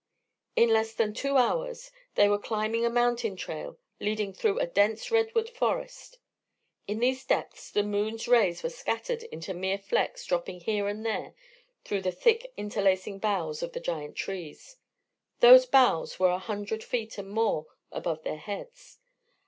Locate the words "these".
6.97-7.23